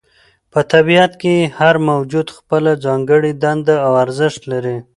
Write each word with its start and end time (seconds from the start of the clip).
په 0.51 0.59
طبیعت 0.73 1.11
کې 1.21 1.35
هر 1.59 1.75
موجود 1.89 2.27
خپله 2.37 2.71
ځانګړې 2.85 3.31
دنده 3.43 3.75
او 3.85 3.91
ارزښت 4.05 4.41
لري. 4.51 4.77